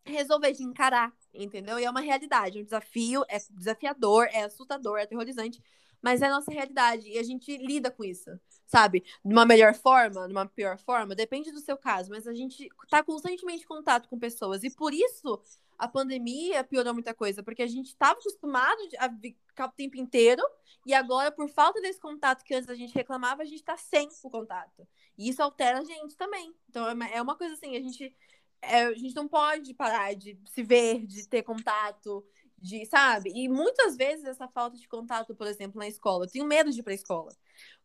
[0.05, 1.79] resolver, de encarar, entendeu?
[1.79, 5.63] E é uma realidade, é um desafio, é desafiador, é assustador, é aterrorizante,
[6.03, 8.31] mas é a nossa realidade e a gente lida com isso,
[8.67, 9.05] sabe?
[9.25, 12.69] De uma melhor forma, de uma pior forma, depende do seu caso, mas a gente
[12.89, 15.41] tá constantemente em contato com pessoas e por isso
[15.79, 20.43] a pandemia piorou muita coisa, porque a gente estava acostumado a ficar o tempo inteiro,
[20.85, 24.09] e agora, por falta desse contato que antes a gente reclamava, a gente está sem
[24.25, 24.89] o contato.
[25.17, 26.55] E isso altera a gente também.
[26.69, 28.15] Então, é uma é coisa assim, a gente,
[28.63, 32.25] é, a gente não pode parar de se ver, de ter contato,
[32.61, 33.31] de, sabe?
[33.35, 36.81] E muitas vezes essa falta de contato, por exemplo, na escola, eu tenho medo de
[36.81, 37.33] ir pra escola.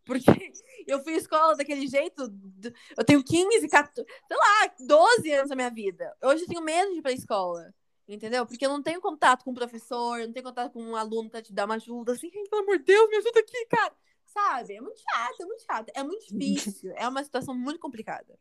[0.06, 0.26] Porque
[0.88, 2.32] eu fui à escola daquele jeito,
[2.98, 6.16] eu tenho 15, 14, sei lá, 12 anos da minha vida.
[6.22, 7.74] Hoje eu tenho medo de ir pra escola.
[8.06, 8.46] Entendeu?
[8.46, 11.42] Porque eu não tenho contato com o professor, não tenho contato com um aluno pra
[11.42, 13.96] te dar uma ajuda, assim, pelo amor de Deus, me ajuda aqui, cara.
[14.26, 14.74] Sabe?
[14.74, 15.92] É muito chato, é muito chato.
[15.96, 16.92] É muito difícil.
[16.98, 18.38] é uma situação muito complicada.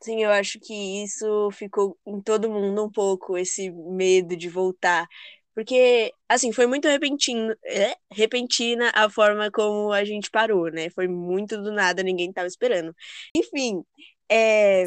[0.00, 5.06] Sim, eu acho que isso ficou em todo mundo um pouco, esse medo de voltar.
[5.54, 10.90] Porque, assim, foi muito repentino, é, repentina a forma como a gente parou, né?
[10.90, 12.94] Foi muito do nada, ninguém tava esperando.
[13.36, 13.84] Enfim,
[14.28, 14.84] é,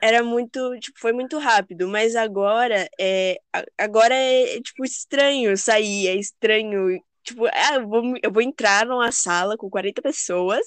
[0.00, 3.38] era muito, tipo, foi muito rápido, mas agora é,
[3.76, 9.10] agora é, tipo, estranho sair, é estranho, tipo, ah, eu, vou, eu vou entrar numa
[9.12, 10.66] sala com 40 pessoas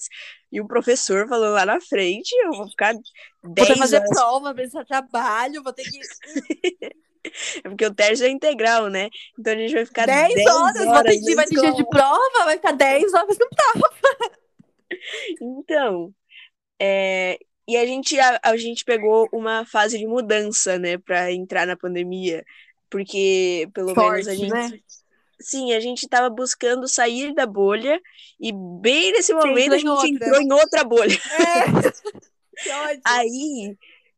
[0.52, 2.94] e o professor falando lá na frente, eu vou ficar
[3.44, 4.10] 10 Vou fazer horas...
[4.10, 6.00] prova, apresentar trabalho, vou ter que...
[7.64, 9.08] É porque o teste é integral, né?
[9.38, 11.88] Então a gente vai ficar 10, 10 horas, horas vai, ter, vai ter dia de
[11.88, 13.94] prova, vai ficar 10 horas no prova.
[15.40, 16.14] Então,
[16.80, 21.66] é, e a gente, a, a gente pegou uma fase de mudança, né, para entrar
[21.66, 22.44] na pandemia,
[22.90, 24.52] porque pelo Forte, menos a gente.
[24.52, 24.80] Né?
[25.42, 28.00] Sim, a gente estava buscando sair da bolha
[28.40, 28.52] e
[28.82, 30.08] bem nesse momento a gente outra.
[30.08, 31.18] entrou em outra bolha.
[32.64, 32.72] É.
[33.06, 33.76] Aí,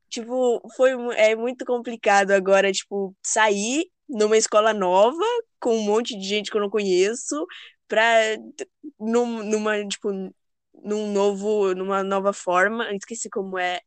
[0.10, 5.24] tipo, foi é muito complicado agora, tipo, sair numa escola nova
[5.60, 7.46] com um monte de gente que eu não conheço
[7.88, 8.04] pra
[9.00, 10.12] num, numa, tipo,
[10.84, 13.80] num novo, numa nova forma, esqueci como é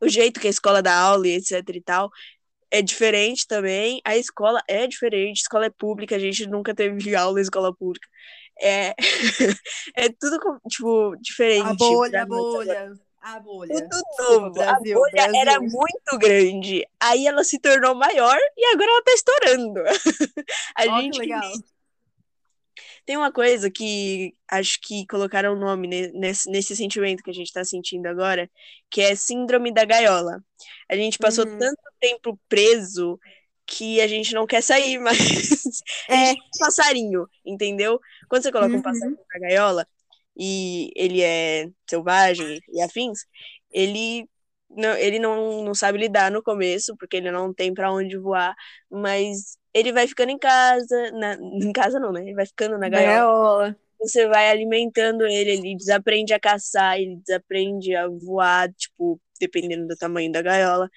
[0.00, 2.10] o jeito que a escola dá aula e etc e tal,
[2.70, 4.00] é diferente também.
[4.04, 7.74] A escola é diferente, a escola é pública, a gente nunca teve aula em escola
[7.74, 8.08] pública.
[8.62, 8.94] É,
[9.96, 11.66] é tudo, tipo, diferente.
[11.66, 12.92] A bolha, a bolha.
[13.22, 13.74] A bolha.
[13.74, 14.50] Tudo novo.
[14.52, 15.40] Brasil, a bolha Brasil.
[15.40, 16.86] era muito grande.
[16.98, 19.80] Aí ela se tornou maior e agora ela tá estourando.
[20.76, 21.64] a oh, gente.
[23.10, 27.48] Tem uma coisa que acho que colocaram o nome nesse, nesse sentimento que a gente
[27.48, 28.48] está sentindo agora,
[28.88, 30.40] que é síndrome da gaiola.
[30.88, 31.58] A gente passou uhum.
[31.58, 33.18] tanto tempo preso
[33.66, 35.82] que a gente não quer sair mais.
[36.08, 37.98] É passarinho, entendeu?
[38.28, 38.78] Quando você coloca uhum.
[38.78, 39.88] um passarinho na gaiola
[40.36, 43.26] e ele é selvagem e afins,
[43.72, 44.24] ele
[44.70, 48.54] não, ele não, não sabe lidar no começo, porque ele não tem para onde voar,
[48.88, 52.22] mas ele vai ficando em casa, na, em casa não, né?
[52.22, 53.12] Ele vai ficando na gaiola.
[53.12, 53.76] gaiola.
[54.00, 59.96] Você vai alimentando ele, ele desaprende a caçar, ele desaprende a voar, tipo, dependendo do
[59.96, 60.88] tamanho da gaiola.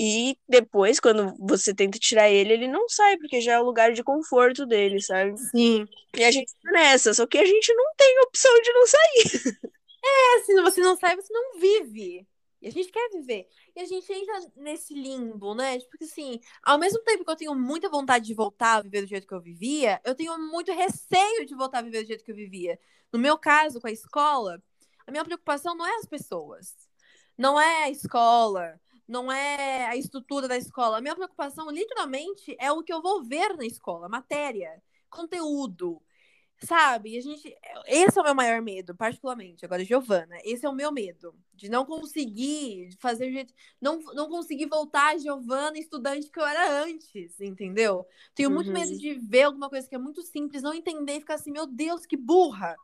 [0.00, 3.92] E depois, quando você tenta tirar ele, ele não sai, porque já é o lugar
[3.92, 5.36] de conforto dele, sabe?
[5.36, 5.88] Sim.
[6.16, 9.58] E a gente tá nessa, só que a gente não tem opção de não sair.
[10.04, 12.24] É, se você não sai, você não vive.
[12.60, 13.48] E a gente quer viver.
[13.76, 15.78] E a gente entra nesse limbo, né?
[15.90, 19.08] Porque assim, ao mesmo tempo que eu tenho muita vontade de voltar a viver do
[19.08, 22.32] jeito que eu vivia, eu tenho muito receio de voltar a viver do jeito que
[22.32, 22.78] eu vivia.
[23.12, 24.62] No meu caso, com a escola,
[25.06, 26.74] a minha preocupação não é as pessoas.
[27.36, 30.98] Não é a escola, não é a estrutura da escola.
[30.98, 36.02] A minha preocupação, literalmente, é o que eu vou ver na escola, matéria, conteúdo,
[36.60, 37.16] Sabe?
[37.16, 37.56] A gente.
[37.86, 39.64] Esse é o meu maior medo, particularmente.
[39.64, 41.34] Agora, Giovana, esse é o meu medo.
[41.54, 43.54] De não conseguir fazer o jeito.
[43.80, 48.04] Não, não conseguir voltar a Giovana, estudante que eu era antes, entendeu?
[48.34, 48.72] Tenho muito uhum.
[48.72, 51.66] medo de ver alguma coisa que é muito simples, não entender e ficar assim, meu
[51.66, 52.76] Deus, que burra!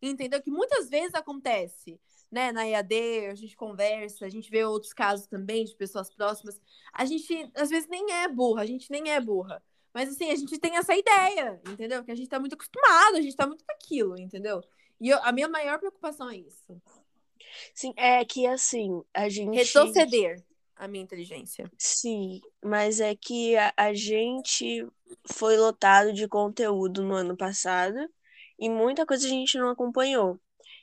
[0.00, 0.42] Entendeu?
[0.42, 1.98] Que muitas vezes acontece.
[2.30, 6.58] Né, na EAD, a gente conversa, a gente vê outros casos também de pessoas próximas.
[6.90, 9.62] A gente, às vezes, nem é burra, a gente nem é burra.
[9.92, 12.02] Mas assim, a gente tem essa ideia, entendeu?
[12.04, 14.60] Que a gente tá muito acostumado, a gente tá muito naquilo, entendeu?
[15.00, 16.80] E eu, a minha maior preocupação é isso.
[17.74, 19.54] Sim, é que assim, a gente.
[19.54, 20.42] Retroceder
[20.76, 21.70] a minha inteligência.
[21.78, 24.86] Sim, mas é que a, a gente
[25.26, 27.98] foi lotado de conteúdo no ano passado
[28.58, 30.40] e muita coisa a gente não acompanhou.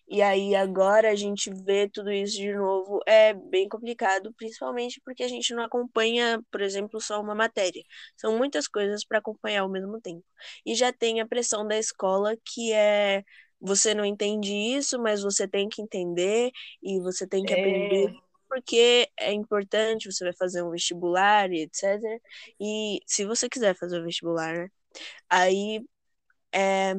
[0.09, 5.23] E aí agora a gente vê tudo isso de novo é bem complicado, principalmente porque
[5.23, 7.83] a gente não acompanha, por exemplo, só uma matéria.
[8.17, 10.25] São muitas coisas para acompanhar ao mesmo tempo.
[10.65, 13.23] E já tem a pressão da escola que é
[13.61, 17.59] você não entende isso, mas você tem que entender e você tem que é.
[17.59, 18.13] aprender
[18.49, 22.01] porque é importante, você vai fazer um vestibular e etc.
[22.59, 24.69] E se você quiser fazer o vestibular, né?
[25.29, 25.81] Aí
[26.53, 26.95] é,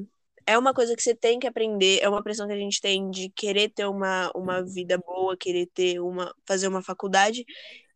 [0.50, 3.08] é uma coisa que você tem que aprender, é uma pressão que a gente tem
[3.08, 7.44] de querer ter uma, uma vida boa, querer ter uma fazer uma faculdade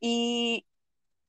[0.01, 0.65] e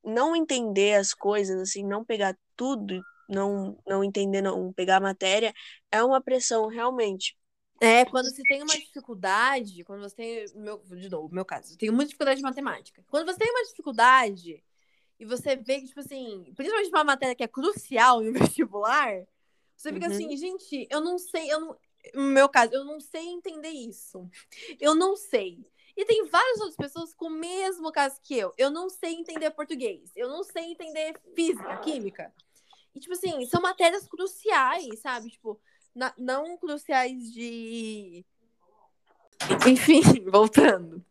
[0.04, 5.52] não entender as coisas, assim, não pegar tudo, não, não entender, não pegar a matéria,
[5.92, 7.36] é uma pressão realmente.
[7.82, 11.78] É, quando você tem uma dificuldade, quando você tem, meu, de novo, meu caso, eu
[11.78, 13.04] tenho muita dificuldade de matemática.
[13.08, 14.64] Quando você tem uma dificuldade
[15.20, 19.26] e você vê que, tipo assim, principalmente uma matéria que é crucial no vestibular,
[19.76, 20.14] você fica uhum.
[20.14, 21.78] assim, gente, eu não sei, eu não,
[22.14, 24.30] no meu caso, eu não sei entender isso.
[24.80, 25.66] Eu não sei.
[25.98, 28.54] E tem várias outras pessoas com o mesmo caso que eu.
[28.58, 30.12] Eu não sei entender português.
[30.16, 32.34] Eu não sei entender física, química.
[32.94, 35.30] E, tipo assim, são matérias cruciais, sabe?
[35.30, 35.60] Tipo,
[35.94, 38.26] na, não cruciais de.
[39.68, 41.04] Enfim, voltando.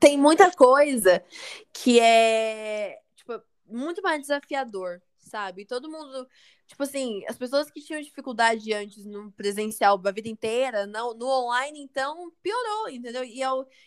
[0.00, 1.24] Tem muita coisa
[1.72, 5.64] que é, tipo, muito mais desafiador, sabe?
[5.64, 6.28] Todo mundo
[6.68, 11.26] Tipo assim, as pessoas que tinham dificuldade antes no presencial a vida inteira, no, no
[11.26, 13.24] online, então, piorou, entendeu?
[13.24, 13.40] E,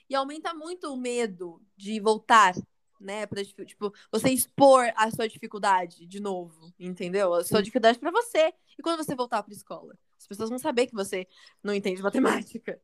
[0.09, 2.55] e aumenta muito o medo de voltar,
[2.99, 3.27] né?
[3.27, 7.35] Pra, tipo, você expor a sua dificuldade de novo, entendeu?
[7.35, 8.51] A sua dificuldade para você.
[8.77, 9.95] E quando você voltar pra escola?
[10.17, 11.27] As pessoas vão saber que você
[11.63, 12.81] não entende matemática.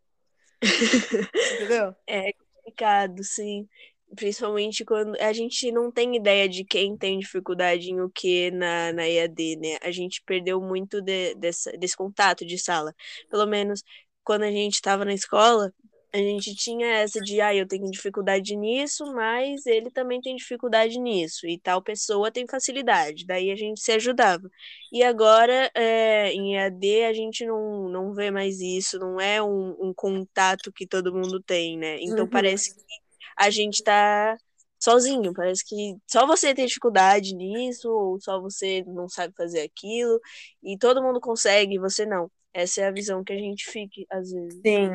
[1.56, 1.96] entendeu?
[2.06, 3.68] É complicado, sim.
[4.15, 8.93] Principalmente quando a gente não tem ideia de quem tem dificuldade em o que na,
[8.93, 9.78] na EAD, né?
[9.82, 12.93] A gente perdeu muito de, dessa, desse contato de sala.
[13.30, 13.84] Pelo menos
[14.24, 15.74] quando a gente estava na escola,
[16.13, 21.00] a gente tinha essa de, ah, eu tenho dificuldade nisso, mas ele também tem dificuldade
[21.00, 24.50] nisso, e tal pessoa tem facilidade, daí a gente se ajudava.
[24.91, 29.76] E agora, é, em EAD, a gente não, não vê mais isso, não é um,
[29.80, 31.98] um contato que todo mundo tem, né?
[32.02, 32.30] Então uhum.
[32.30, 33.07] parece que
[33.38, 34.38] a gente tá
[34.80, 35.34] sozinho.
[35.34, 40.19] Parece que só você tem dificuldade nisso, ou só você não sabe fazer aquilo,
[40.63, 42.30] e todo mundo consegue, você não.
[42.54, 44.62] Essa é a visão que a gente fica, às vezes.
[44.65, 44.89] Sim.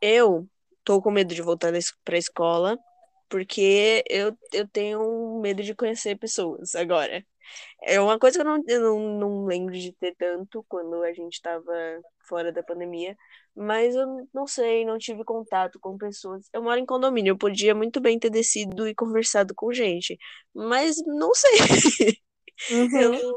[0.00, 0.46] Eu
[0.84, 1.72] tô com medo de voltar
[2.04, 2.78] pra escola,
[3.28, 7.24] porque eu, eu tenho medo de conhecer pessoas agora.
[7.82, 11.12] É uma coisa que eu não, eu não, não lembro de ter tanto quando a
[11.12, 11.72] gente estava
[12.28, 13.16] fora da pandemia,
[13.54, 16.48] mas eu não sei, não tive contato com pessoas.
[16.52, 20.18] Eu moro em condomínio, eu podia muito bem ter descido e conversado com gente,
[20.54, 21.50] mas não sei.
[22.70, 23.00] Uhum.
[23.00, 23.36] Eu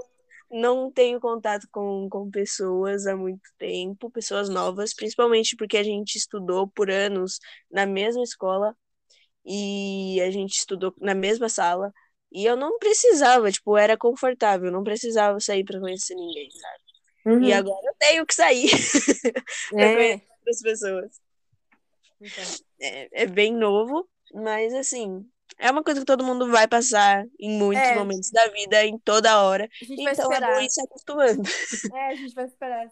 [0.50, 6.16] não tenho contato com, com pessoas há muito tempo, pessoas novas, principalmente porque a gente
[6.16, 7.40] estudou por anos
[7.70, 8.76] na mesma escola
[9.46, 11.92] e a gente estudou na mesma sala.
[12.32, 16.84] E eu não precisava, tipo, era confortável, não precisava sair para conhecer ninguém, sabe?
[17.26, 17.44] Uhum.
[17.44, 18.70] E agora eu tenho que sair
[19.72, 19.96] para é.
[19.96, 21.22] conhecer as pessoas.
[22.22, 22.44] Então.
[22.82, 25.26] É, é bem novo, mas assim,
[25.60, 27.96] é uma coisa que todo mundo vai passar em muitos é.
[27.96, 29.68] momentos da vida, em toda hora.
[29.82, 31.42] Então é bom ir se acostumando.
[31.94, 32.88] É, a gente vai esperar.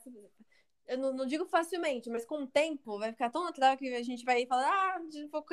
[0.88, 4.04] Eu não, não, digo facilmente, mas com o tempo vai ficar tão natural que a
[4.04, 5.46] gente vai falar, ah, vou,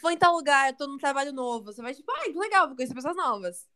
[0.00, 1.66] vou em tal lugar, tô num trabalho novo.
[1.66, 3.68] Você vai tipo, ai, ah, que legal, vou conhecer pessoas novas.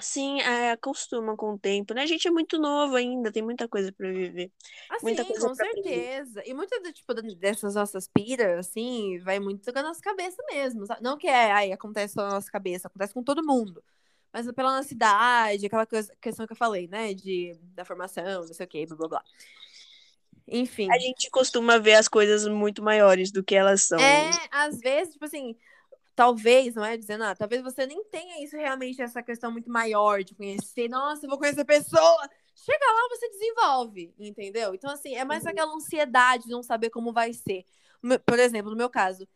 [0.00, 2.02] Sim, é, acostuma com o tempo, né?
[2.02, 4.50] A gente é muito novo ainda, tem muita coisa para viver.
[4.88, 6.42] Assim, muita coisa com certeza.
[6.46, 10.86] E muitas tipo, dessas nossas piras, assim, vai muito com a nossa cabeça mesmo.
[10.86, 11.02] Sabe?
[11.02, 13.84] Não que é, ai, acontece só na nossa cabeça, acontece com todo mundo.
[14.32, 17.12] Mas pela nossa idade, aquela coisa, questão que eu falei, né?
[17.12, 19.24] De, da formação, não sei o quê, blá blá blá.
[20.46, 20.90] Enfim.
[20.90, 23.98] A gente costuma ver as coisas muito maiores do que elas são.
[23.98, 25.56] É, às vezes, tipo assim,
[26.14, 30.22] talvez, não é dizendo, ah, talvez você nem tenha isso realmente, essa questão muito maior
[30.22, 32.30] de conhecer, nossa, eu vou conhecer a pessoa.
[32.54, 34.74] Chega lá, você desenvolve, entendeu?
[34.74, 35.50] Então, assim, é mais uhum.
[35.50, 37.64] aquela ansiedade de não saber como vai ser.
[38.26, 39.26] Por exemplo, no meu caso,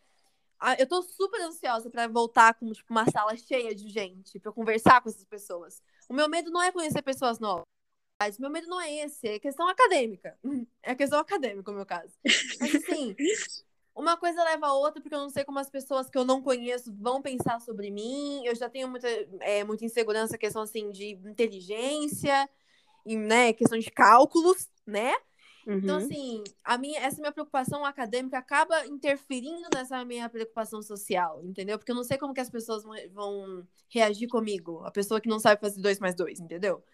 [0.78, 5.00] eu tô super ansiosa para voltar com tipo, uma sala cheia de gente, para conversar
[5.00, 5.82] com essas pessoas.
[6.08, 7.64] O meu medo não é conhecer pessoas novas.
[8.18, 10.38] Mas meu medo não é esse, é questão acadêmica.
[10.82, 12.12] É questão acadêmica, no meu caso.
[12.60, 13.16] Mas assim,
[13.92, 16.40] uma coisa leva a outra, porque eu não sei como as pessoas que eu não
[16.40, 18.44] conheço vão pensar sobre mim.
[18.44, 19.08] Eu já tenho muita,
[19.40, 22.48] é, muita insegurança, questão assim de inteligência,
[23.04, 25.14] e, né, questão de cálculos, né?
[25.62, 25.78] Então, uhum.
[25.78, 31.78] Então, assim, a minha, essa minha preocupação acadêmica acaba interferindo nessa minha preocupação social, entendeu?
[31.78, 35.28] Porque eu não sei como que as pessoas vão, vão reagir comigo, a pessoa que
[35.28, 36.84] não sabe fazer dois mais dois, entendeu?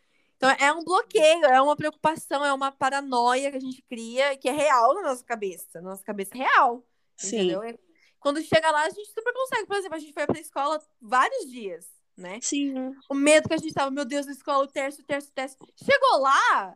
[0.43, 4.49] Então, é um bloqueio, é uma preocupação, é uma paranoia que a gente cria que
[4.49, 5.81] é real na nossa cabeça.
[5.81, 6.85] Na nossa cabeça é real.
[7.17, 7.53] Sim.
[7.53, 7.79] Entendeu?
[8.19, 9.67] Quando chega lá, a gente super consegue.
[9.67, 12.41] Por exemplo, a gente foi pra escola vários dias, né?
[12.43, 12.75] Sim.
[13.09, 15.33] O medo que a gente tava, meu Deus, na escola, o teste, o teste, o
[15.33, 15.59] teste.
[15.77, 16.75] Chegou lá,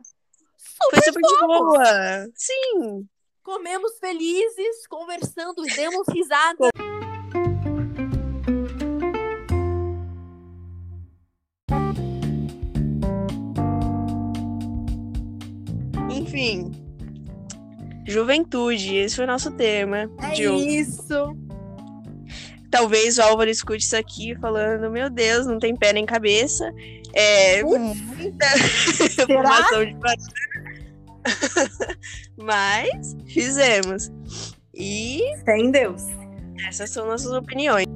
[0.55, 2.27] super, foi super de boa.
[2.35, 3.09] Sim.
[3.43, 6.69] Comemos felizes, conversando, demos risada.
[16.37, 16.71] Enfim,
[18.05, 20.43] Juventude, esse foi o nosso tema é de.
[20.43, 21.35] Isso.
[22.69, 26.71] talvez o Álvaro escute isso aqui falando, meu Deus, não tem pé nem cabeça.
[27.11, 28.45] É muita
[29.25, 29.97] formação de
[32.37, 34.11] Mas fizemos.
[34.75, 35.23] E.
[35.43, 36.03] Sem Deus.
[36.67, 37.87] Essas são nossas opiniões.